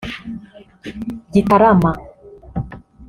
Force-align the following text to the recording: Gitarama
Gitarama 1.33 1.91